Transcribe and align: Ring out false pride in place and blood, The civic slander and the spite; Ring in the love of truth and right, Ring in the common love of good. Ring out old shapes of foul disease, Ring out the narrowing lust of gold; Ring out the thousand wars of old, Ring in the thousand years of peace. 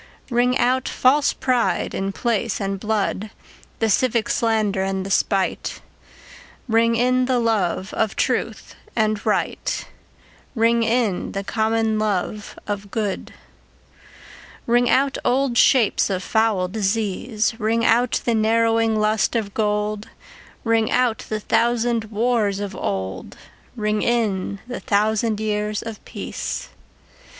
Ring 0.31 0.57
out 0.57 0.89
false 0.89 1.31
pride 1.31 1.93
in 1.93 2.11
place 2.11 2.59
and 2.59 2.79
blood, 2.79 3.29
The 3.77 3.87
civic 3.87 4.29
slander 4.29 4.81
and 4.81 5.05
the 5.05 5.11
spite; 5.11 5.79
Ring 6.67 6.95
in 6.95 7.25
the 7.25 7.37
love 7.37 7.93
of 7.93 8.15
truth 8.15 8.73
and 8.95 9.23
right, 9.23 9.85
Ring 10.55 10.81
in 10.81 11.33
the 11.33 11.43
common 11.43 11.99
love 11.99 12.57
of 12.65 12.89
good. 12.89 13.35
Ring 14.65 14.89
out 14.89 15.19
old 15.23 15.55
shapes 15.55 16.09
of 16.09 16.23
foul 16.23 16.67
disease, 16.67 17.59
Ring 17.59 17.85
out 17.85 18.21
the 18.25 18.33
narrowing 18.33 18.95
lust 18.99 19.35
of 19.35 19.53
gold; 19.53 20.09
Ring 20.63 20.89
out 20.89 21.27
the 21.29 21.39
thousand 21.39 22.05
wars 22.05 22.59
of 22.59 22.75
old, 22.75 23.37
Ring 23.75 24.01
in 24.01 24.61
the 24.67 24.79
thousand 24.79 25.39
years 25.39 25.83
of 25.83 26.03
peace. 26.05 26.69